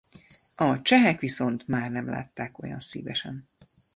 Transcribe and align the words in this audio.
A 0.55 0.81
csehek 0.81 1.19
viszont 1.19 1.67
már 1.67 1.91
nem 1.91 2.05
látták 2.05 2.59
olyan 2.63 2.79
szívesen. 2.79 3.47